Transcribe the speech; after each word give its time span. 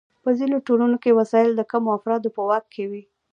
په 0.23 0.29
ځینو 0.39 0.57
ټولنو 0.67 0.97
کې 1.03 1.17
وسایل 1.19 1.51
د 1.55 1.61
کمو 1.71 1.89
افرادو 1.97 2.29
په 2.35 2.41
واک 2.49 2.65
کې 2.73 2.83
وي. 2.91 3.03